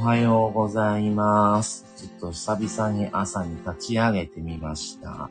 [0.00, 1.84] はようございます。
[1.96, 5.28] ちょっと久々に朝に立ち上げてみました。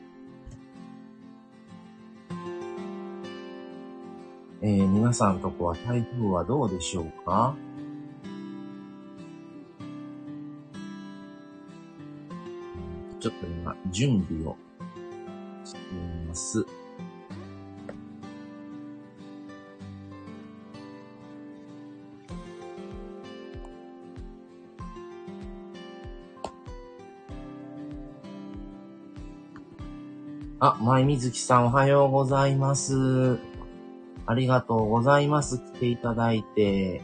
[4.62, 7.56] えー、皆さんとこは台風はどうでしょうか？
[13.22, 14.58] ちょっと今、準備を
[15.64, 15.82] してい
[16.28, 16.66] ます。
[30.60, 33.38] あ、前水木さんおはようございます。
[34.26, 35.60] ありがとうございます。
[35.60, 37.04] 来ていただいて。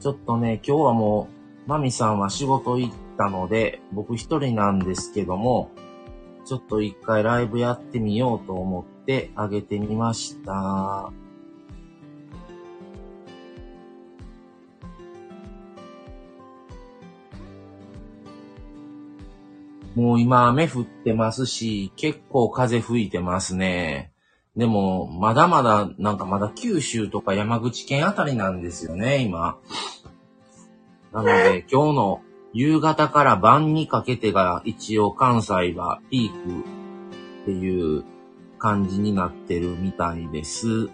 [0.00, 1.28] ちょっとね、今日はも
[1.66, 5.70] う、マミさんは仕事行ったので、僕一人なんですけども、
[6.44, 11.10] ちょっと一回ライブやってみようと思ってあげてみました。
[19.94, 24.12] もう今雨降ってますし、結構風吹いてますね。
[24.56, 29.58] でも、まだまだ、なんかまだ九州とか山口県あたりなんですよね、今。
[31.12, 32.20] なので、今日の
[32.52, 36.60] 夕方から晩にかけてが一応関西はピーク
[37.42, 38.04] っていう
[38.58, 40.90] 感じになってるみたいです。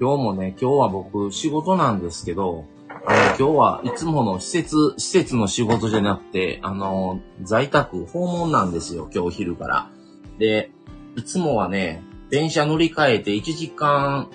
[0.00, 9.90] 今日もね、今日は僕仕事なんですけど、あの、今日はいつもの施設、施設の仕事じゃなくて、あの、在宅訪問なんですよ、今日昼から。
[10.38, 10.70] で、
[11.16, 14.30] いつもはね、電車乗り換えて1時間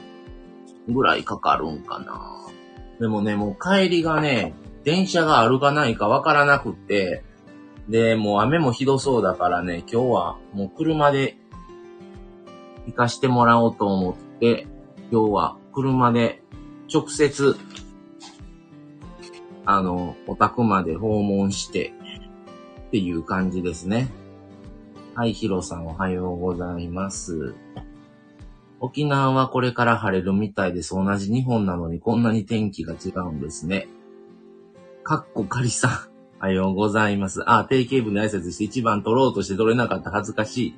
[0.88, 2.46] ぐらいかかるんかな。
[3.00, 7.24] でもね、もう帰りがね、電車があるかないかわからなくって、
[7.90, 11.38] で、もう雨もひどそうだからね、今日はもう車で
[12.86, 14.68] 行かしてもらおうと思って、
[15.12, 16.42] 今日は車で
[16.92, 17.56] 直接、
[19.66, 21.94] あの、お宅まで訪問して
[22.88, 24.10] っていう感じですね。
[25.14, 27.56] はい、ヒロさんおはようございます。
[28.80, 30.96] 沖縄はこれから晴れるみたいです。
[30.96, 33.88] 同じ日本なのにこんなに天気が違うんですね。
[35.04, 35.92] かっこかりさん、
[36.42, 37.44] おはようございます。
[37.50, 40.76] あ、定型文の挨拶して一番取ろうとして取れなかった恥ずかしい。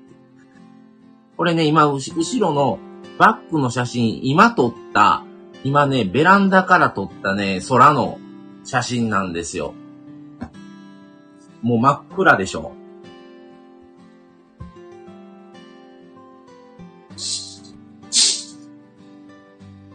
[1.38, 2.80] これね、今、後ろの
[3.18, 5.24] バックの写真、今撮った、
[5.64, 8.20] 今ね、ベランダから撮ったね、空の
[8.64, 9.74] 写真なんですよ。
[11.62, 12.74] もう真っ暗でしょ。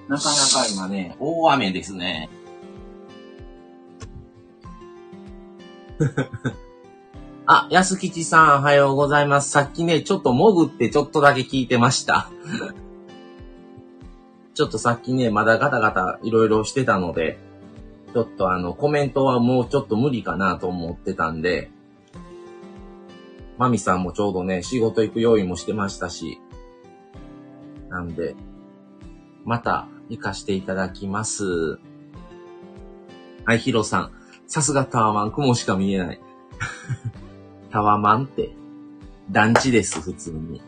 [0.08, 2.28] なかなか今ね、大雨ですね。
[7.46, 9.50] あ、安吉さん、おはようございます。
[9.50, 12.30] さっきね、ちょっと潜ってちょっとだけ聞いてました。
[14.54, 17.38] ちょっとさっきね、まだガタガタいろいろしてたので、
[18.12, 21.70] ちょっとあの、コメントはもうちょっと無理かなと思ってたんで、
[23.58, 26.38] マミさんもちょうどね、仕事行く用意もしてましたし、
[27.88, 28.34] なんで、
[29.44, 31.78] また行かしていただきます。
[33.44, 34.12] はい、ヒロさん。
[34.46, 36.20] さすがタワマン、雲しか見えない。
[37.70, 38.54] タワマンって、
[39.30, 40.60] 団地です、普通に。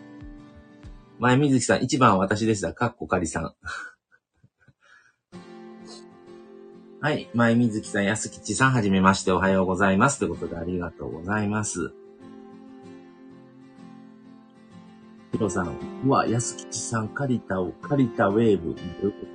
[1.18, 2.72] 前水木さん、一番は私でした。
[2.72, 3.54] かっこかりさん。
[7.00, 7.30] はい。
[7.34, 10.18] 前水木さん、安吉さん、はじめまして、おはようございます。
[10.18, 11.92] ということで、ありがとうございます。
[15.32, 18.74] ヒロさん、うわ、安吉さん、借りたを、借りたウェーブ。
[18.74, 19.33] どういうこと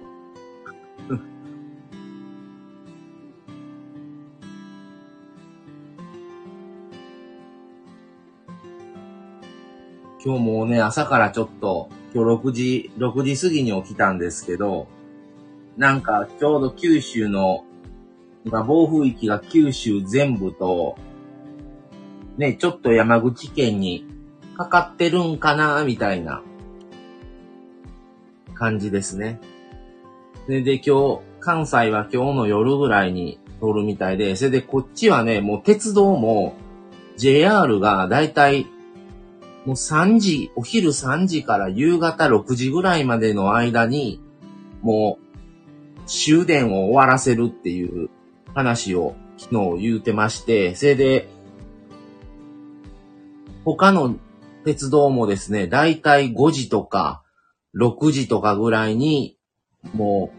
[10.24, 14.88] 今日もね、朝からちょっと、今日6時、6時過ぎに起きたんですけど、
[15.78, 17.64] なんかちょうど九州の、
[18.44, 20.98] 今暴風域が九州全部と、
[22.38, 24.06] ね、ちょっと山口県に
[24.58, 26.42] かかってるんかな、みたいな
[28.56, 29.40] 感じですね。
[30.46, 36.56] それで今日、関西は今日の夜ぐらいに通るみたいで、それでこっちはね、もう鉄道も
[37.16, 38.68] JR がだいたい
[39.70, 44.20] もう3時、お昼3時から夕方6時ぐらいまでの間に、
[44.82, 48.10] もう終電を終わらせるっていう
[48.56, 51.30] 話を昨日言うてまして、それで、
[53.64, 54.16] 他の
[54.66, 57.22] 鉄道もですね、だいたい5時とか
[57.76, 59.38] 6時とかぐらいに、
[59.94, 60.32] も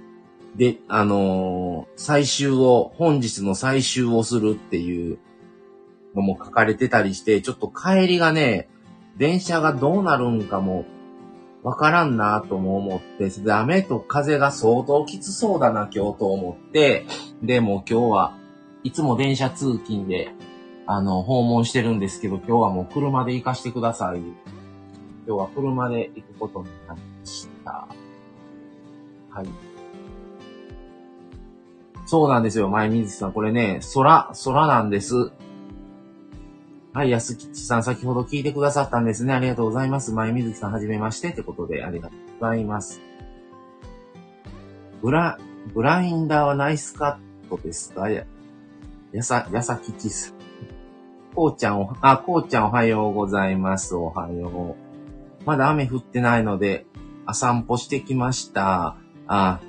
[0.56, 5.20] う、で、あのー最終を、本日の最終をするっていう
[6.16, 8.68] のも書かれてたりして、ちょっと帰りがね、
[9.20, 10.87] 電車がどうなるんかも
[11.62, 17.05] わからんなとも思って、で雨と風が相当きつそうだな今日と思って、
[17.43, 18.34] でも今日は
[18.82, 20.32] いつも電車通勤で、
[20.87, 24.20] あの、訪問してるんですけど、今日はもう車で行かしてください。
[24.20, 24.34] 今
[25.26, 27.88] 日は車で行くことになりました。
[29.28, 29.46] はい。
[32.06, 33.32] そうなんですよ、前水さん。
[33.34, 35.31] これね、空、空なんです。
[36.92, 39.32] はい、安吉さん、先ほど聞いてくださったんですね。
[39.32, 40.10] ありがとうございます。
[40.12, 41.28] 前水木さん、はじめまして。
[41.28, 43.00] ってことで、ありがとうございます。
[45.00, 45.38] ブラ、
[45.72, 48.10] ブラインダーはナイスカットですか？
[48.10, 48.25] や、
[49.12, 50.34] やさ、やさきちさん。
[51.32, 53.94] こうちゃんお、あ、こうちゃんおはようございます。
[53.94, 55.46] おはよう。
[55.46, 56.87] まだ雨降ってないので、
[57.25, 58.96] あ散歩してきました。
[59.28, 59.60] あ、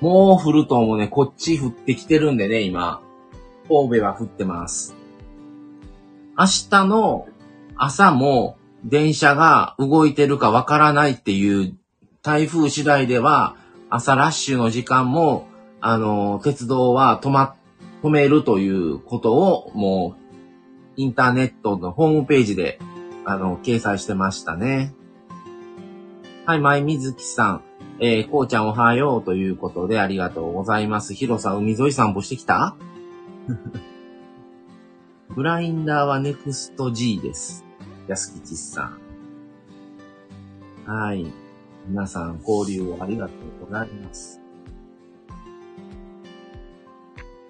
[0.00, 1.06] もう降ると思うね。
[1.06, 3.02] こっち降ってきてるんでね、今。
[3.68, 4.96] 神戸は降ってます。
[6.38, 7.28] 明日の
[7.76, 11.76] 朝も電車が動いてるかわからないっていう
[12.22, 13.56] 台風次第では
[13.90, 15.46] 朝ラッシュの時間も
[15.80, 17.56] あの鉄道は止ま、
[18.02, 20.20] 止めるということをもう
[20.96, 22.78] インターネットのホームページで
[23.24, 24.94] あの掲載してましたね。
[26.46, 27.62] はい、前水木さん。
[28.02, 31.12] えー、こうちゃんおはようということでありがとうございます。
[31.12, 32.76] ヒロさ、海沿い散歩してきた？
[35.34, 37.64] ブラインダーはネクスト G です。
[38.08, 38.92] 安吉さ
[40.86, 40.90] ん。
[40.90, 41.24] はい。
[41.86, 43.32] 皆さん、交流をありがと
[43.62, 44.40] うございます。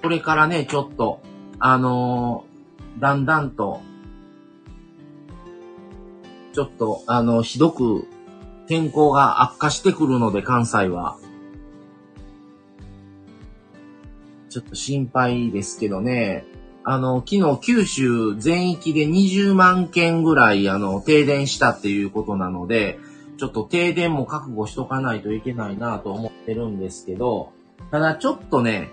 [0.02, 1.20] これからね、ちょっと、
[1.58, 2.50] あのー
[3.00, 3.80] だんだんと、
[6.52, 8.06] ちょっと、あの、ひどく
[8.66, 11.16] 天候が悪化してくるので、関西は。
[14.50, 16.44] ちょっと心配ですけどね。
[16.82, 22.98] あの、昨日九州全域で20万件ぐらい、あの、停電したっていうことなので、
[23.36, 27.52] ちょっと停電も覚悟しとかないといけないなと思ってるんですけど、
[27.90, 28.90] ただちょっとね、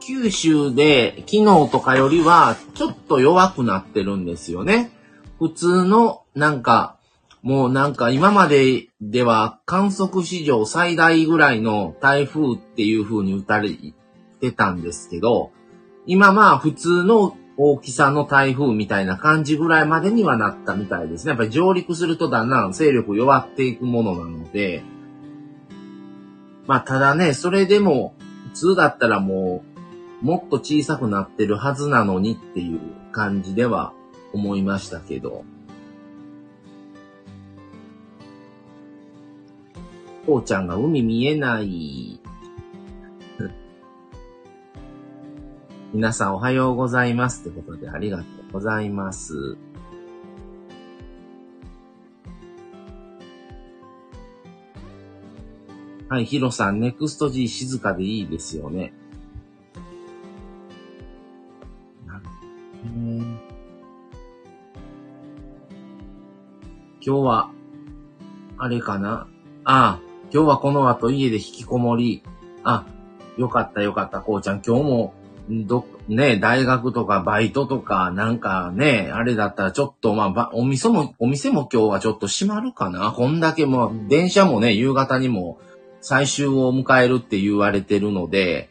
[0.00, 4.92] 九州で昨日とかよりはちょっと弱くなってるんですよね。
[5.38, 6.96] 普通のなんか、
[7.42, 13.70] もうなんか今まででは観測史上最大ぐらいの台風っていう風に打たれ
[14.40, 15.50] てたんですけど、
[16.08, 21.30] 今まあ普通の大きさの台風みたいな感じぐらいまでにはなったみたいですね。
[21.30, 24.82] やっぱり上陸するとだんだん勢力弱っていくものなので、
[26.66, 28.14] まあただね、それでも
[28.54, 29.62] 普通だったらも
[30.22, 32.80] うもっと小さくなってるはずなのにっていう
[33.12, 33.92] 感じでは
[34.32, 35.44] 思いましたけど。
[40.24, 42.17] こうちゃんが海見えない。
[45.94, 49.56] 皆さんおはようございますってことでありがとうございます。
[56.10, 58.92] はい、ヒロさん、ネクスト G 静かでいいですよね。
[62.06, 62.30] なるほ
[62.84, 63.24] どね
[67.00, 67.50] 今日は、
[68.58, 69.26] あれかな？
[69.64, 70.00] ああ、
[70.30, 72.22] 今日はこの後家で引きこもり。
[72.62, 72.84] あ、
[73.38, 74.60] よかったよかった、こうちゃん。
[74.60, 75.14] 今日も、
[75.48, 85.58] ど、ね、大学とかバイトとか、なんかね、あれだったらちょっと、まあ、ばお店も、お店も今日はちょっと閉まるかなこんだけもう、電車もね、夕方にも
[86.00, 88.68] 最終を迎えるって言われてるので、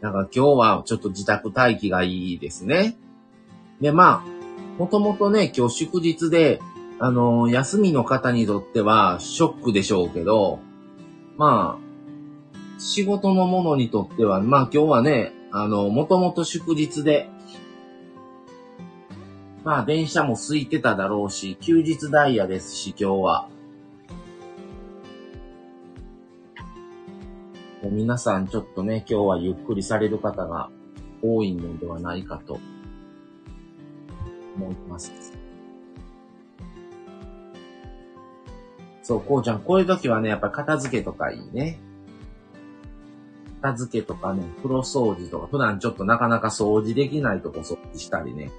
[0.00, 2.96] なんか今日はちょっと自宅待機がいいですね。
[3.80, 6.60] で、まあ、もともとね、今日祝日で、
[6.98, 10.58] あの、休みの方にとってはショックでしょうけど、
[11.36, 11.86] まあ、
[12.78, 17.30] 仕事のものにとっては、まあ今日はね、あの、もともと祝日で、
[19.64, 23.48] まあ電車も空いてただろうし、休日ダイヤですし、今日は。
[27.82, 30.68] 皆さんちょっとね、今日はゆっくりされる方が
[31.22, 32.60] 多いのではないかと
[34.56, 35.32] 思います。
[39.02, 41.80] そう、こうちゃん、こういう時はね、やっぱ片付けとかいいね。
[43.66, 48.50] 片付けとかね、風呂掃除とか、普段ちょっとなかなか掃除できないとこ掃除したりね。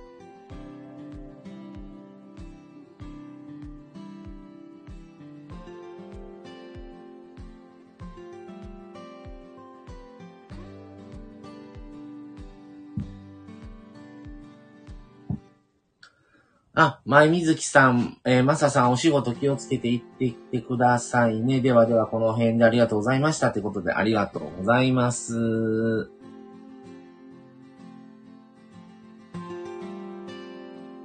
[16.79, 21.60] あ、前水木さん、えー、まささんお仕事気をつけて行ってきてくださいね。
[21.60, 23.50] ではではこの辺でありがとうございました。
[23.50, 26.12] ということでありがとうございます。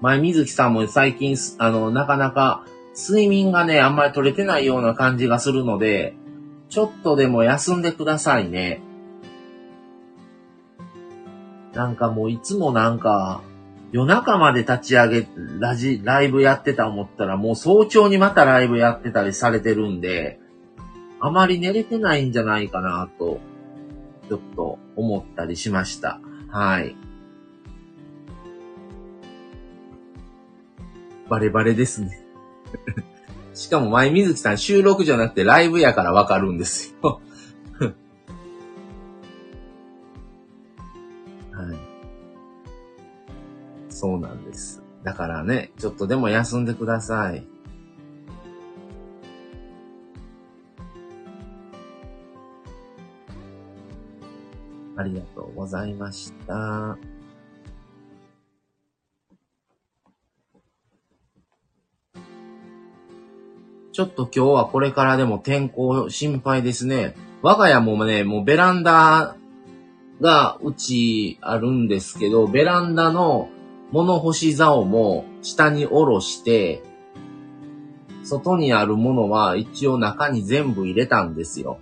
[0.03, 6.13] 前水木さんも最近、あの、なかなか睡眠がね、あんまり取れてないような感じがするので、
[6.69, 8.83] ちょっとでも休んでくださいね。
[11.73, 13.41] なんかもういつもなんか、
[13.93, 20.41] 夜中まで立ち上げ、ラジ、ライブやってた思ったら、もう早朝にまたライブやってたりされてるんで、
[21.21, 23.39] あまり寝れてないんじゃないかなと、
[24.29, 26.21] ちょっと思ったりしました。
[26.49, 26.97] はい。
[31.29, 32.25] バレバレですね。
[33.53, 37.21] しかも前水木さん収録じゃなくてライブやからわかるんですよ。
[44.03, 44.83] そうなんです。
[45.05, 47.47] だからね、ちょっとでも休んでください。
[54.97, 56.99] ありがとうございました。
[63.93, 67.15] ちょっと今日はこれからでも天候心配ですね。
[67.41, 69.37] 我が家もね、もうベランダ
[70.21, 73.49] がうちあるんですけど、ベランダの
[73.93, 76.83] 物干し竿も下に下ろして、
[78.25, 81.79] 外にあるものは一応中に全部入れたんですよ。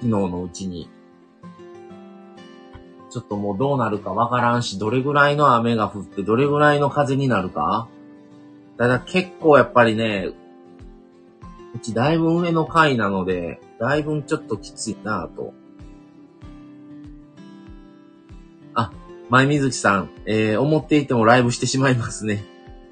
[0.00, 0.88] 昨日のうちに。
[3.10, 7.88] ちょっともうどうなるかわからんし、どれぐらいの雨が降ってどれぐらいの風になるか。
[8.78, 10.28] ただ結構やっぱりね、
[11.74, 15.52] うちだいぶ上の階なので、だいぶちょっときついなぁと。
[19.30, 22.44] 前水木さん、えー、思っていてもライブしてしまいますね。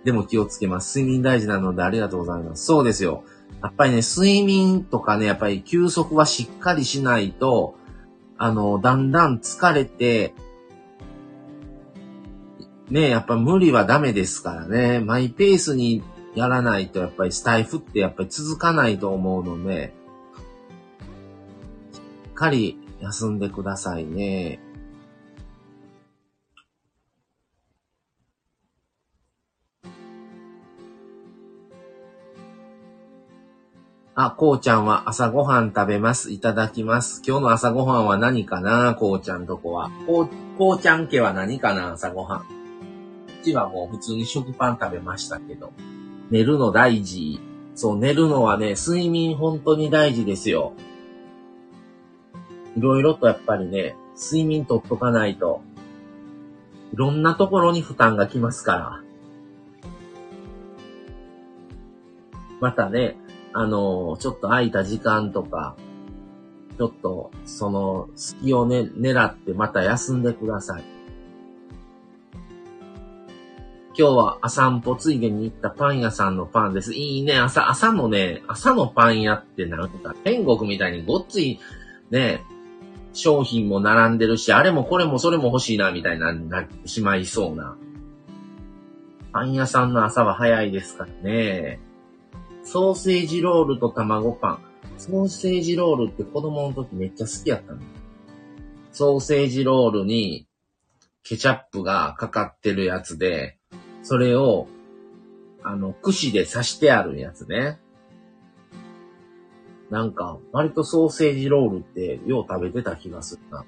[0.04, 0.98] でも気をつけます。
[1.00, 2.64] 睡眠大事なのでありがとうございます。
[2.64, 3.24] そうですよ。
[3.60, 7.76] やっぱりね、睡眠とかね、やっぱり休息はしっかりしないと、
[8.36, 10.32] あの、だんだん疲れて、
[12.88, 15.00] ね、やっぱ無理はダメですからね。
[15.00, 16.04] マイペースに
[16.36, 19.92] やらないと、やっぱりスタイフってやっぱり続かないと思うので、
[21.92, 21.98] し
[22.30, 24.60] っかり休んでくださいね。
[34.20, 36.32] あ、こうちゃんは朝ごはん食べます。
[36.32, 37.22] いただきます。
[37.24, 38.96] 今日の朝ごはんは何かな？
[38.96, 39.92] こうちゃんとこは。
[40.08, 41.92] こう、こうちゃん家は何かな？
[41.92, 42.40] 朝ごはん。
[42.40, 42.44] う
[43.44, 45.72] ちはもう普通に食パン食べましたけど。
[46.32, 47.38] 寝るの大事。
[47.76, 50.72] そう、寝るのはね、睡眠本当に大事ですよ。
[52.76, 55.62] いろいろとやっぱりね、睡眠とっとかないと、
[56.92, 59.00] いろんなところに負担がきますから。
[62.58, 63.16] またね、
[63.58, 65.74] あの、ちょっと空いた時間とか、
[66.78, 70.84] ちょっと、その、隙をね、狙ってまた休んでください。
[73.98, 76.94] 今日は朝散歩ついでに行ったパン屋さんのパンです。
[76.94, 77.36] いいね。
[77.36, 81.58] 朝、朝のね、朝のパン屋ってなんか天国みたいにごっつい
[82.12, 82.44] ね、
[83.12, 87.76] 商品も並んでるし、あれもこれもそれも欲しいな、みたいな、なってしまいそうな。
[89.32, 91.87] パン屋さんの朝は早いですからね。
[92.70, 94.58] ソーセージロールと卵パン。
[94.98, 97.80] ソーセージロールって子供の時めっちゃ好きやったの。
[98.92, 100.46] ソーセージロールに
[101.22, 103.56] ケチャップがかかってるやつで、
[104.02, 104.68] それを、
[105.62, 107.80] あの、串で刺してあるやつね。
[109.88, 113.64] なんか、割とソーセージロールってよう食べてた気がするな。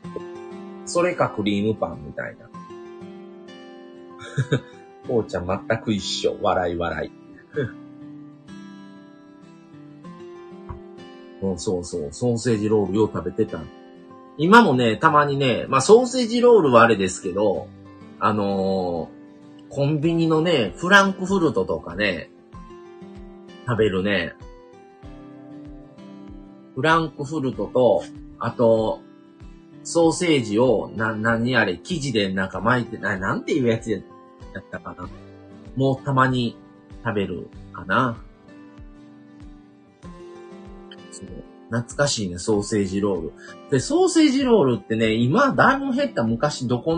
[0.84, 2.50] それかクリームパンみたいな。
[5.08, 6.36] こうちゃん全く一緒。
[6.42, 7.10] 笑い笑い。
[11.42, 13.60] うそうそう、ソーセージロールよう食べてた。
[14.38, 17.68] 今もね、たまにね、まあソーセージロールはあれですけど、
[18.18, 19.20] あのー
[19.70, 22.28] コンビニのね、フランクフルトとかね、
[23.68, 24.34] 食べるね。
[26.74, 28.02] フランクフルトと、
[28.40, 29.00] あと、
[29.84, 33.98] ソーセージを、な、何あれ、生地でなんか巻いて、な、なんていうやつや
[34.58, 35.08] ったかな。
[35.76, 36.56] もうたまに
[37.04, 38.18] 食べるかな。
[41.70, 43.32] 懐かしいね、ソーセージロール。
[43.70, 46.96] で、ソーセージロールってね、今、だいぶ減った昔、どこ、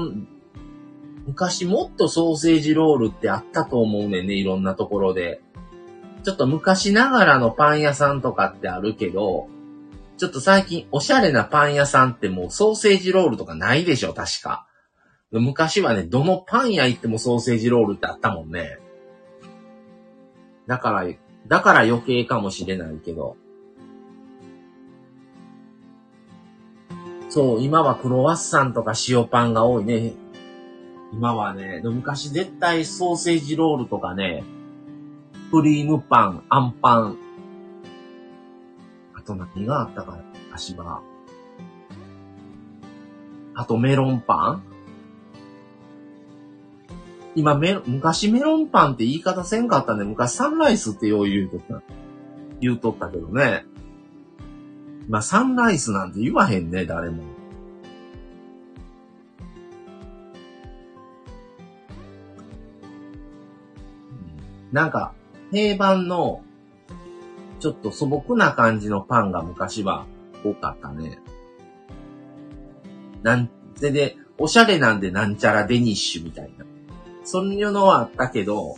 [1.26, 5.42] 昔もっとソーセージロールってあったと思うねんね、いろんなところで。
[6.24, 9.48] ちょっと昔ながらのパン屋さんとかってあるけど、
[10.16, 14.66] ちょっと最近おしゃれなパン屋さんってもうソーセージロールとかないでしょ、確か。
[15.32, 18.78] 昔はね、どのパン屋行ってもソーセージロールってあったもんね。
[20.66, 21.06] だから、
[21.48, 23.36] だから余計かもしれないけど。
[27.32, 30.12] そう、今はクロワッサンとか塩パンが多いね。
[31.14, 34.44] 今はね、昔絶対ソーセージロールとかね、
[35.50, 37.16] クリームパン、アンパン、
[39.14, 41.00] あと何があったかな、昔は。
[43.54, 44.62] あとメロンパン
[47.34, 50.04] 今メ昔メロンパンって言い方せんかったね。
[50.04, 51.82] 昔サンライスってよう言うとった。
[52.60, 53.64] 言うとったけどね。
[55.08, 57.22] まあ、サンライスなんて言わへんね、誰も。
[64.72, 65.12] なんか、
[65.50, 66.42] 定番の、
[67.60, 70.06] ちょっと素朴な感じのパンが昔は
[70.42, 71.20] 多かったね。
[73.22, 76.64] なんでで、おしゃれなんでなんちゃらデニッシュみたいな。
[77.22, 78.74] そういうのはあったけど、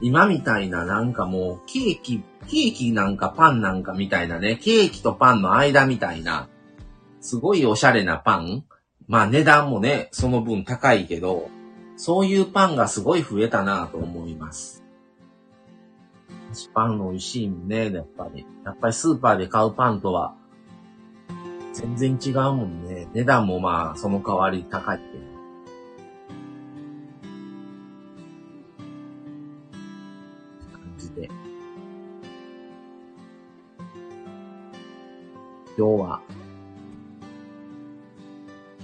[0.00, 6.48] 今みたいななんかもうケーキ、ケーキなんかパンなんかみたいなね、ケーキとパンの間みたいな、
[7.20, 8.64] すごいおしゃれなパン
[9.06, 11.50] まあ値段もね、その分高いけど、
[11.96, 14.82] そういうパンがすごい増えたなと思います。
[16.72, 18.46] パン美味しいもんね、やっぱり。
[18.64, 20.36] やっぱりスーパーで買うパンとは、
[21.72, 23.08] 全然違うもんね。
[23.12, 25.23] 値段もまあ、その代わり高いけど。
[35.76, 36.22] 今日は、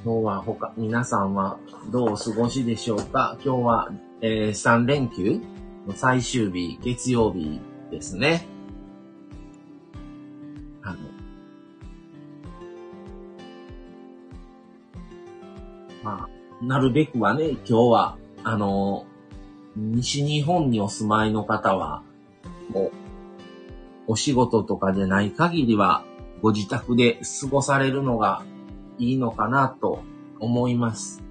[0.04, 1.58] 今日は他、皆さんは
[1.92, 3.36] どうお過ごしでしょうか？
[3.44, 3.92] 今日は、
[4.22, 5.40] えー、3連休
[5.86, 7.60] の最終日、月曜日
[7.92, 8.44] ですね。
[10.82, 10.98] あの、
[16.02, 19.06] まあ、なるべくはね、今日は、あの、
[19.76, 22.02] 西日本にお住まいの方は、
[22.70, 22.92] もう、
[24.08, 26.04] お仕事とかでない限りは、
[26.42, 28.42] ご自宅で過ごされるのが
[28.98, 30.02] いいのかなと
[30.38, 31.22] 思います。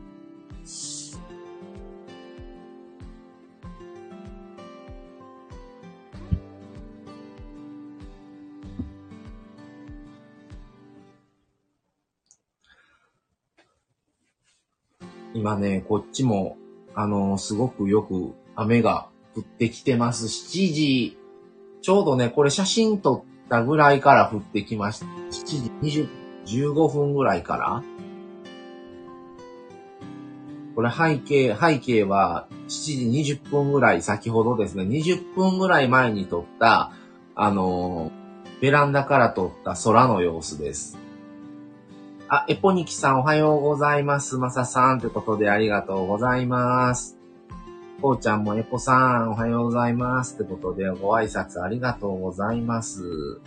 [15.34, 16.58] 今ね、こっちも、
[16.96, 20.26] あのすごくよく雨が降ってきてます。
[20.26, 21.18] 7時、
[21.82, 25.06] ちょうどね、これ写真撮ったぐらいから降ってきました。
[25.06, 26.06] 7時
[26.46, 27.84] 20、15分ぐらいから
[30.80, 36.94] これ背景、背景は7時20分ぐらい先ほどですね、20分ぐらい前に撮った、
[37.36, 40.98] あのー、ベランダから撮った空の様子です。
[42.30, 44.38] あ、エポニキさんおはようございます。
[44.38, 47.19] マサさんということでありがとうございます。
[48.02, 50.36] こうちゃんもエポさん、おはようございます。
[50.36, 53.42] ってことで、ご挨拶ありがとうございます。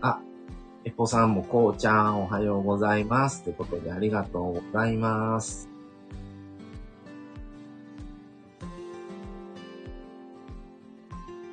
[0.00, 0.22] あ、
[0.86, 3.42] エポさんもこうちゃん、おはようございます。
[3.42, 5.68] ってことで、ありがとうございます。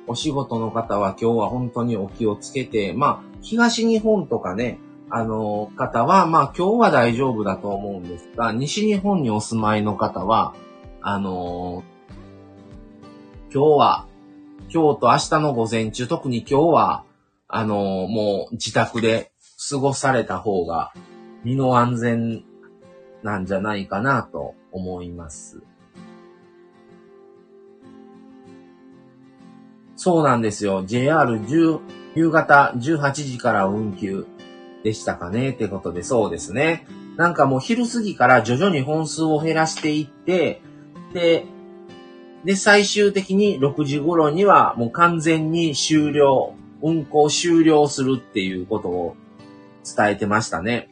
[0.06, 4.78] お仕事の方は今日は本当にお気をつけて、まあ、東日本とかね、
[5.10, 10.54] あの、方は、まあ今日は大丈夫だと思うんですが、西日本にお住まいの方は、
[11.00, 11.84] あの
[13.52, 14.06] 今日は、
[14.72, 17.04] 今日と明日の午前中、特に今日は、
[17.48, 19.32] あのもう自宅で
[19.70, 20.92] 過ごされた方が
[21.44, 22.44] 身の安全
[23.22, 25.62] なんじゃないかなと思います。
[29.96, 30.84] そうなんですよ。
[30.84, 31.80] JR10、
[32.14, 34.26] 夕方18時から運休。
[34.82, 36.86] でしたかねってことで、そうですね。
[37.16, 40.62] なんかもう昼過ぎから徐々に本数を減らしていって、
[41.12, 41.46] で、
[42.44, 49.16] で、最終的に6時頃にはもう完全に終了、運行終了するっていうことを
[49.84, 50.90] 伝えてましたね。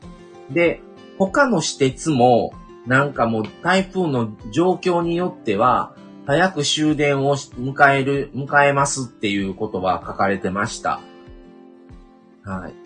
[0.50, 0.80] で、
[1.18, 2.52] 他の私鉄も、
[2.86, 5.94] なんかもう台風の状況によっては、
[6.26, 11.00] 早く終電を迎える、迎えますっていうことは書かれてました。
[12.42, 12.85] はい。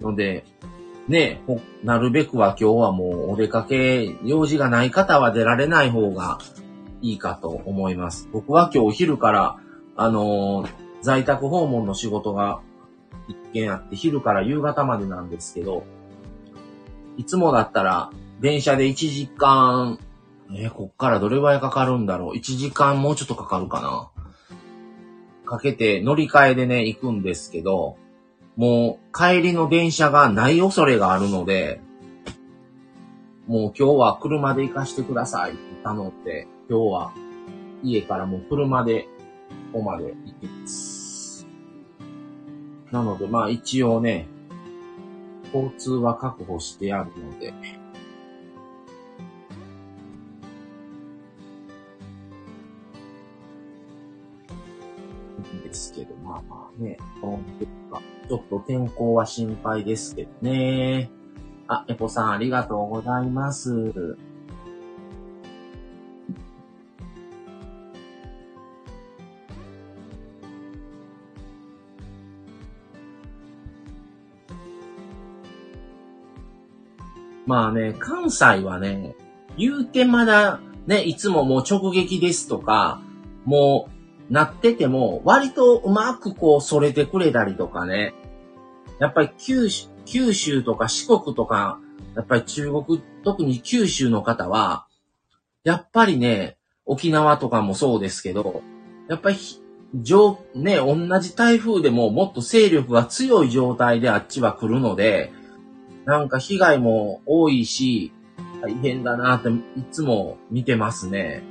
[0.00, 0.44] ので、
[1.08, 1.40] ね、
[1.84, 6.38] なるべくは今日はもうお出かけ、用事がない方は出られない方が
[7.00, 8.28] いいかと思います。
[8.32, 9.58] 僕は今日お昼から、
[9.96, 10.68] あのー、
[11.02, 12.60] 在宅訪問の仕事が
[13.28, 15.84] 一件あって、昼から夕方までなんですけど、
[17.16, 19.98] いつもだったら、電車で1時間、
[20.50, 24.10] えー、こっからどれぐらいかかるんだろう ?1 時間もうちょっとかかるかな
[25.44, 27.96] かけて乗り換えでね、行くんですけど、
[28.56, 31.80] もう帰りの電車がない恐れがあるので、
[33.46, 37.12] もう今日は車で行かしてくださいって頼んで、今日は
[37.82, 39.08] 家からもう車で
[39.72, 41.46] ここまで行きます。
[42.90, 44.26] なので、まあ一応ね、
[45.52, 47.52] 交通は確保してあるので、
[55.62, 61.10] ですけど、まあまあね、どんどんかちょっと天候は心配ですけどね。
[61.68, 64.16] あ、エポさんありがとうございます。
[77.46, 79.14] まあね、関西はね、
[79.56, 83.00] 言うてまだね、いつももう直撃ですとか、
[83.44, 83.95] もう
[84.30, 88.14] なってても、割とうまくこうそれてくれたりとかね。
[88.98, 91.78] やっぱり九州、九州とか四国とか、
[92.14, 94.86] やっぱり中国、特に九州の方は、
[95.64, 98.62] やっぱりね、沖縄とかもそうですけど、
[99.08, 99.36] やっぱり、
[99.94, 105.32] 上、ね、同じ台風でももっと勢力が強い状態であっちは来るので、
[106.04, 108.12] なんか被害も多いし、
[108.62, 109.52] 大変だなってい
[109.90, 111.42] つも見てますね。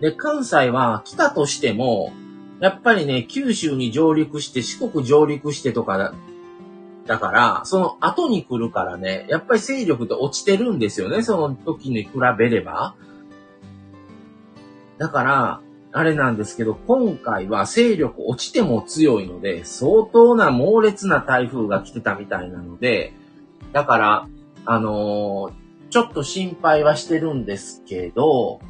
[0.00, 2.12] で、関西は来たとしても、
[2.60, 6.14] やっぱりね、九州に上陸して、四国上陸してとかだ、
[7.06, 12.94] だから、その後に来るからね、やっぱり勢力って落ちてるんですよね、その時に比べれば。
[14.98, 15.60] だから、
[15.92, 23.12] あれなんですけど、今回は勢力落ちても強いので、相当な猛烈な台風が来てたみたいなので、
[23.72, 24.28] だから、
[24.66, 25.52] あのー、
[25.90, 28.60] ちょっと心配はしてるんですけど、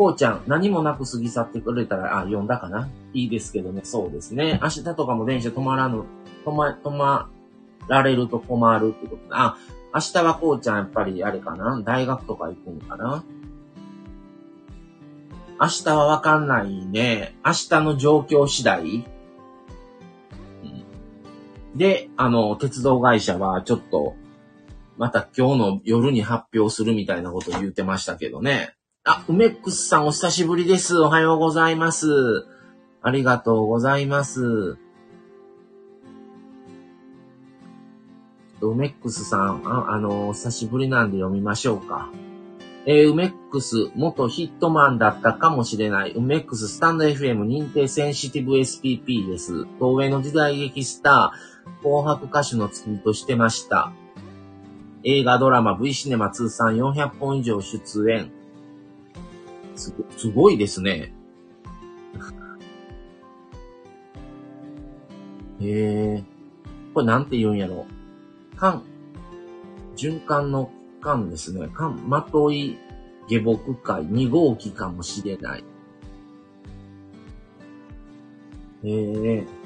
[0.00, 2.88] こうちゃん、何もなく過ぎ去ってくれたら、あ、読んだかな？
[3.12, 4.58] いいですけどね、そうですね。
[4.62, 6.04] 明日とかも電車止まらぬ、
[6.46, 7.28] 止ま、止ま
[7.86, 9.58] られると困るってことあ、
[9.94, 11.82] 明日はこうちゃんやっぱりあれかな？
[11.84, 13.24] 大学とか行くのかな？
[15.60, 17.36] 明日はわかんないね。
[17.44, 19.04] 明日の状況次第。
[20.64, 20.66] う
[21.76, 21.76] ん。
[21.76, 24.14] で、あの、鉄道会社はちょっと、
[24.96, 28.76] また今日の夜に発表するみたいなこと言ってましたけどね。
[29.02, 30.98] あ、梅ックスさんお久しぶりです。
[30.98, 32.06] おはようございます。
[33.00, 34.76] ありがとうございます。
[38.60, 42.10] 梅ックスさん、あ、あの、お久しぶりなんで読みましょうか。
[42.84, 49.64] えー、ウメックス、元ヒットマンだったかもしれない、ウメックススタンド FM 認定センシティブ SPP です。
[49.78, 53.92] 東映の時代劇スター、紅白歌手の月としてました。
[55.04, 58.39] 映画、ドラマ、V シネマ通算400本以上出演。
[59.80, 61.12] すご、すごいですね。
[65.60, 66.24] へえ。
[66.94, 67.86] これなんて言うんやろ。
[68.56, 68.82] 間、
[69.96, 71.68] 循環の間ですね。
[71.68, 72.78] 間、まとい
[73.28, 75.64] 下僕会二号機かもしれない。
[78.82, 79.59] ええ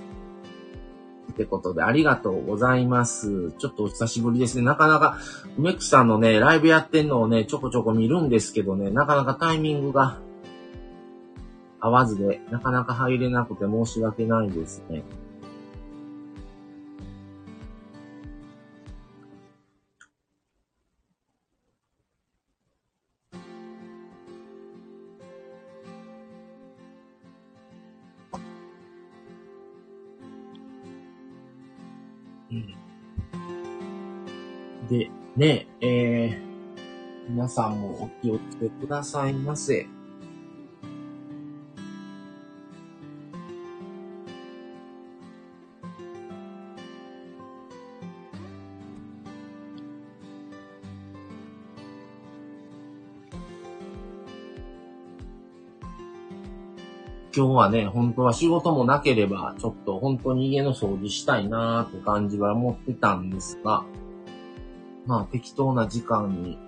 [1.35, 3.51] ってことで、ありがとうございます。
[3.59, 4.65] ちょっとお久しぶりですね。
[4.65, 5.19] なかなか、
[5.59, 10.19] 梅木さんのね、ライブやってんのをね、ちょこちょこ見るんですけどね、なかなかタイミングが
[11.81, 15.03] 合わずで、なかなか入れなくて申し訳ないですね。
[35.45, 39.87] ね、えー、皆さんもお気をつけくださいませ。
[57.37, 63.85] 今日はね、本当は仕事もなければ、ちょっと本当に家の掃除したいなーって感じは思ってたんですが、
[65.07, 66.59] まあ適当な時間に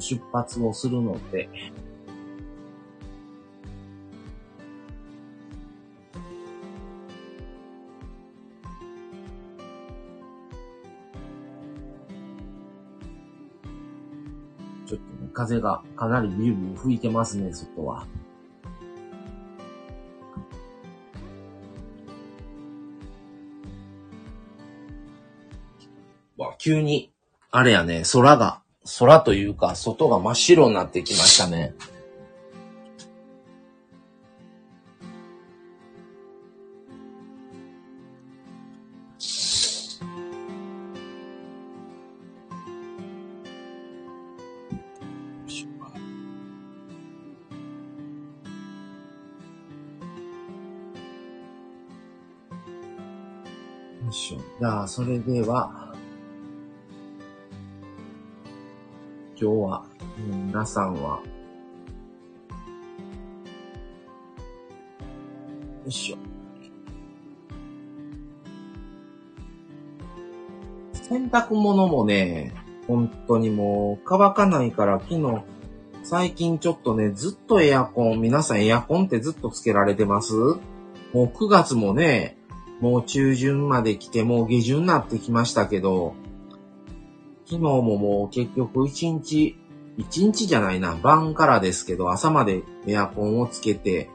[0.00, 1.48] 出発をするので、
[14.86, 18.06] ちょっとね、風がかなりビュービュー吹いてますね、外は。
[26.36, 27.12] わ、急に
[27.58, 28.60] あれやね、空が、
[28.98, 31.72] 空というか、外が真っ白になってきましたね。
[54.04, 54.40] よいしょ。
[54.60, 55.85] じゃあ、それでは、
[59.38, 59.84] 今日は、
[60.16, 61.22] 皆さんは、よ
[65.86, 66.16] いしょ。
[70.94, 72.54] 洗濯物もね、
[72.88, 75.42] 本当にもう乾かないから昨日、
[76.02, 80.32] 最近ちょっとね、ずっとエアコン、皆さんエアコンってずっとつけられてます？
[80.32, 80.60] も
[81.14, 82.38] う9月もね、
[82.80, 86.14] もう中旬まで来て、もう下旬になってきましたけど、
[87.46, 89.56] 昨日ももう結局1日、
[89.98, 94.10] 1日じゃないな、晩からですけど、朝までエアコンをつけて、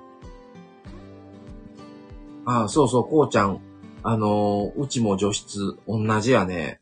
[2.46, 3.62] ああ、そうそう、こうちゃん、
[4.04, 6.82] あのうちも除湿、同じやね。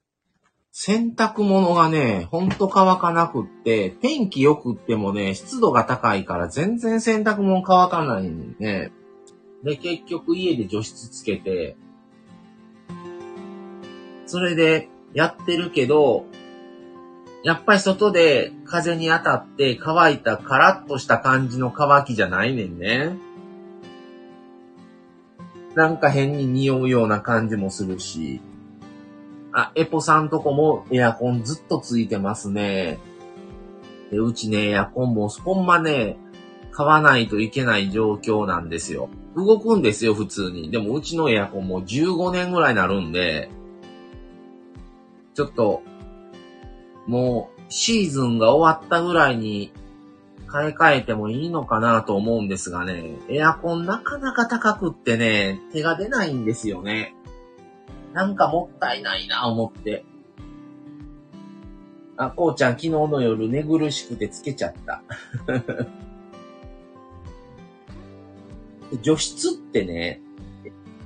[0.71, 8.91] 洗濯物がね、ほんと乾かなくって、天気良くってもね、湿度が高いから全然洗濯物乾かないんでね。
[9.63, 11.75] で、結局家で除湿つけて、
[14.25, 16.25] それでやってるけど、
[17.43, 23.15] やっぱり外で風に当たって乾いたカラッとした感じの乾きじゃないねんね。
[25.75, 28.41] なんか変に匂うような感じもするし。
[29.51, 32.99] あ、エポさんとこもエアコンずっとついてますね。
[34.11, 36.17] でうちね、エアコンもほんまね、
[36.71, 39.09] 買わないといけない状況なんですよ。
[39.35, 40.71] 動くんですよ、普通に。
[40.71, 43.49] でもうちのエアコンも15年ぐらいになるんで、
[45.33, 45.83] ちょっと、
[47.09, 49.73] もうシーズンが終わったぐらいに
[50.45, 57.15] 買い替えてもいいのかなと思うんですがね、エアコンなかなか高くってね、手が出ないんですよね。
[58.13, 60.05] なんかもったいないな思って。
[62.15, 65.01] あ、こうちゃん昨日の夜寝苦しくてつけちゃった。
[69.01, 70.21] 除湿ってね、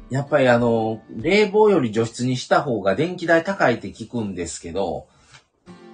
[0.09, 5.07] やっぱりあの、冷房より除湿にした方が電気代高いって聞くんですけど、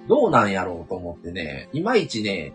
[0.08, 2.52] どうなんやろうと思ってね、いまいちね、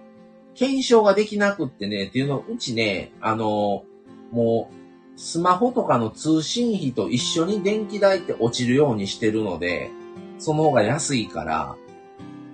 [0.56, 3.84] 検証ができなくってね、っていうの、うちね、あの、
[4.32, 9.90] もう、スマホとかの通信費と一緒に電気代って落ちるようにしてるので、
[10.40, 11.76] その方が安いから。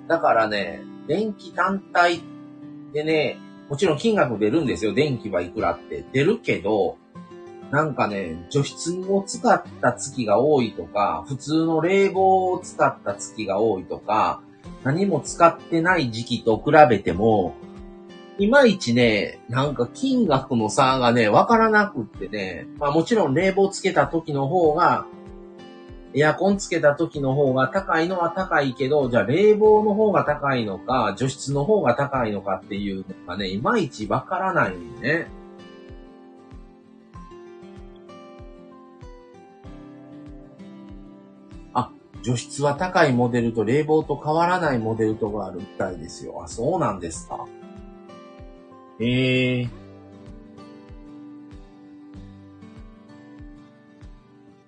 [0.08, 2.22] だからね、電気単体
[2.94, 3.38] でね、
[3.70, 4.94] もちろん金額出るんですよ。
[4.94, 6.04] 電気はいくらって。
[6.12, 6.98] 出るけど、
[7.72, 14.42] なんかね、除湿を使った月が多いとか、普通の冷房を使った月が多いとか、
[14.84, 17.56] 何も使ってない時期と比べても、
[18.38, 25.06] いまいちね、なんか金額の差がね、わからなくってね、まあもちろん冷房つけた時の方が、
[26.14, 35.28] エアコンつけた時の方が高いのは高いけど、じゃあ冷房の方が高いのか、除湿の方が高いのかっていうのがね、いまいちわからないね。
[42.24, 46.44] 除湿は高いモデルと冷房と変わらないモデルとかあるみたいですよ。
[46.44, 47.48] あ、そうなんですか。
[49.00, 49.70] ええー。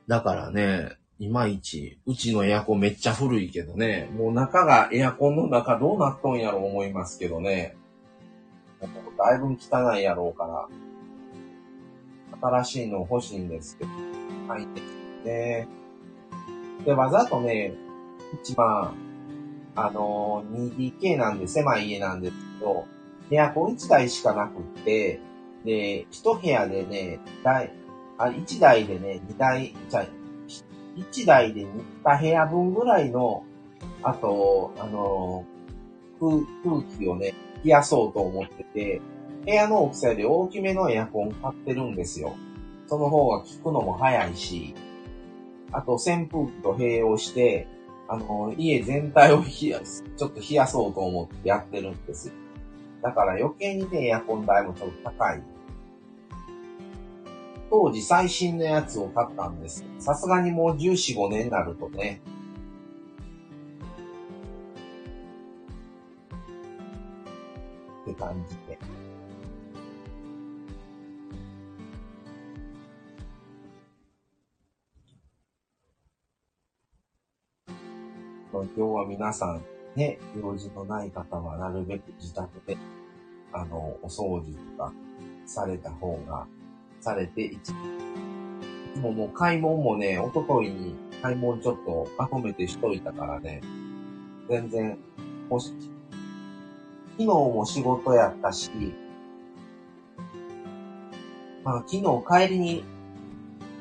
[0.07, 7.75] だからね、いまいち、うちのエアコンめっちゃ古いけどね、もう中が、エアコンの中どうなっとんやろ思いますけどね。
[9.17, 10.67] だいぶ汚いやろうから、
[12.61, 13.89] 新しいの欲しいんですけど、
[14.47, 14.87] 入ってき
[15.23, 15.82] てね。
[16.85, 17.73] で、わざとね、
[18.41, 18.95] 一番、
[19.75, 22.85] あのー、2DK なんで狭い家なんですけど、
[23.31, 25.19] エアコン1台しかなくって、
[25.65, 27.71] で、1部屋でね、台、
[28.17, 30.05] あ、1台でね、2台、じゃ
[30.95, 31.65] 1台で
[32.03, 33.43] 2部屋分ぐらいの、
[34.03, 35.45] あと、あの、
[36.19, 39.01] 空、空気をね、冷やそうと思ってて、
[39.45, 42.35] 部屋の大きさより大きめのエアコン買ってるんですよ。
[42.87, 44.75] その方が効くのも早いし、
[45.73, 47.67] あと扇風機と併用して、
[48.07, 52.31] あの、家全体を冷やす、ちょっと冷やそうと思ってやってるんです。
[53.01, 55.43] だから余計にね、エアコン代もちょっと高い。
[57.69, 59.83] 当時最新のやつを買ったんです。
[59.97, 62.21] さすがにもう14、5年になるとね。
[68.03, 68.77] って感じで。
[78.75, 79.63] 今日は皆さん、
[79.95, 82.77] ね、用事のない方はなるべく自宅で、
[83.51, 84.93] あの、お掃除とか
[85.45, 86.47] された方が、
[87.01, 87.73] されて、いつ
[88.99, 93.61] ももう買い物もね、おとといに買い物ちょっとまとめてしといたからね、
[94.49, 94.97] 全然、
[95.49, 95.73] 欲し、
[97.11, 98.71] 昨日も仕事やったし、
[101.63, 102.83] まあ昨日帰りに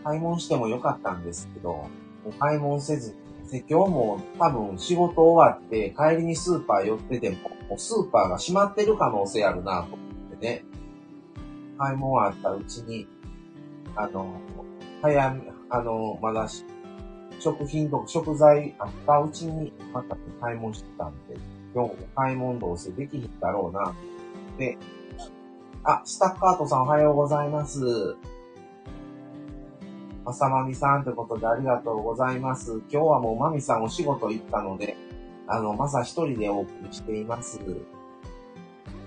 [0.05, 1.87] 買い物してもよかったんですけど、
[2.25, 3.17] お買い物せず
[3.53, 7.37] に、今日も多分仕事終わって帰りにスーパー寄ってても、
[7.77, 10.65] スーパーが閉まってる可能性あるなと思ってね。
[11.79, 13.07] 買い物あったうちに、
[13.97, 14.41] あの、
[15.03, 16.49] 早め、あの、まだ
[17.39, 21.37] 食品とか食材あったうちに、また買い物してたんで、
[21.75, 23.95] 今日お買い物どうせできひんだろうな。
[24.59, 24.79] で、
[25.85, 28.17] あ、スタッカートさんおはようございます。
[30.25, 32.81] まさまみさんってことでありがとうございます。
[32.91, 34.97] 今日はもうまみさんお仕事行ったので、
[35.49, 37.61] あの、まさ一人でお送りしています。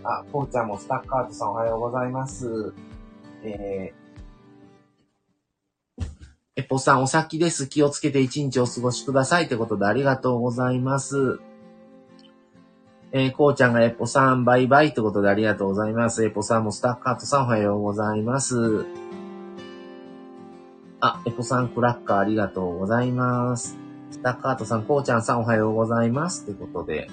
[0.04, 2.74] あ、こうちゃんもスタッカートさんおはようございます。
[3.44, 6.04] えー、
[6.58, 7.68] えぽさんお先です。
[7.68, 11.40] 気をつけて一日お過ごしくださいってことでありがとうございます。
[13.12, 16.26] えー、こうちゃんがエポさんバイバイってことでありがとうございます。
[16.26, 19.05] エポさんもスタッカートさんおはようございます。
[21.08, 23.78] あ、エポさんクラッカーありがとうございます。
[24.10, 26.50] スタッカートさん、こうちゃんさんおはようございます。
[26.50, 27.10] ってことで、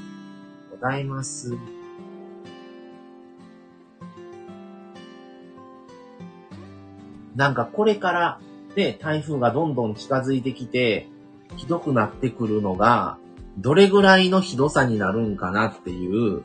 [0.71, 1.59] ございます。
[7.37, 8.41] なんかこれから
[8.77, 11.11] ね、台風がどんどん近づいてきて、
[11.59, 13.19] ひどくなってくるのが、
[13.59, 16.45] どれぐらいのひどさになるんかなっていう、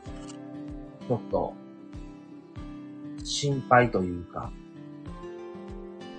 [1.08, 1.54] ょっと、
[3.24, 4.52] 心配というか、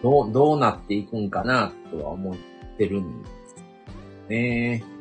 [0.01, 2.35] どう、どうなっていくんかなとは思っ
[2.77, 3.63] てるんです
[4.29, 4.98] ね。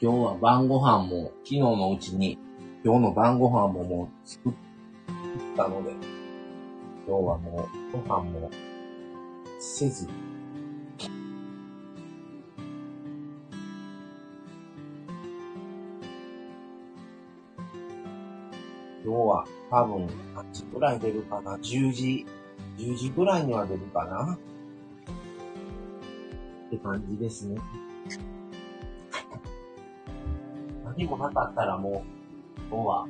[0.00, 2.36] 今日は晩ご飯も、昨日のうちに、
[2.84, 4.52] 今日の晩ご飯ももう作っ
[5.56, 5.92] たので、
[7.06, 8.50] 今日はもうご飯も
[9.60, 10.08] せず、
[19.04, 22.26] 今日は多分8時ぐらい出るかな ?10 時、
[22.78, 24.34] 10時ぐらいには出るかな？
[26.66, 27.60] って感じですね。
[30.96, 33.08] 何もなかったらもう、今日は、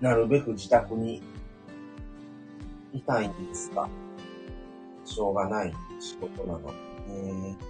[0.00, 1.20] なるべく自宅に
[2.92, 3.88] いたいんですが、
[5.04, 6.62] しょうがない仕事なの
[7.08, 7.69] で、ね。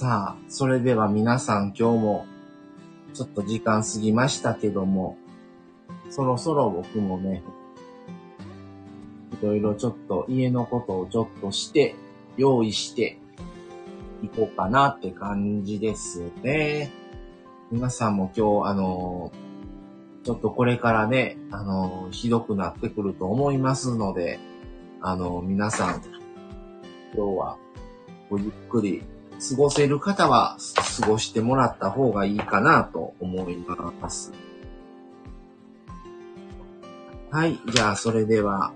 [0.00, 2.26] さあ、それでは皆さん今日も
[3.14, 5.16] ちょっと時間過ぎましたけども、
[6.08, 7.42] そろそろ僕もね、
[9.42, 11.96] いろいろちょっと家のことをちょっとして、
[12.36, 13.18] 用意して
[14.22, 16.92] いこうかなって感じですね。
[17.72, 19.32] 皆さんも今日、あの、
[20.22, 24.38] ちょっとこれからね、あの、ひどくなってくると思いますので、
[25.00, 26.02] あの、皆さん、
[27.16, 27.58] 今日は
[28.30, 29.02] ごゆっくり
[29.38, 30.56] 過ごせる方は
[31.00, 34.32] 過ごしてもらった方がいいかなと思います。
[37.30, 37.58] はい。
[37.72, 38.72] じゃあ、それでは、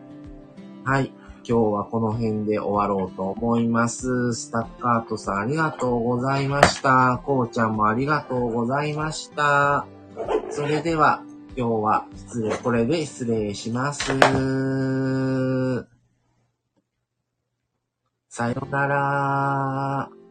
[0.85, 1.13] はい。
[1.45, 4.33] 今日はこの辺で終わろうと思います。
[4.35, 7.21] スタッカートさんありがとうございました。
[7.25, 9.87] こうちゃんもありがとうございました。
[10.51, 11.23] それでは、
[11.57, 14.13] 今日は失礼、これで失礼します。
[18.29, 20.22] さよなら。